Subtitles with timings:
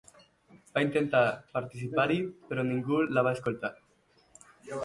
[0.77, 1.21] Va intentar
[1.57, 2.17] participar-hi,
[2.49, 3.73] però ningú la va escoltar.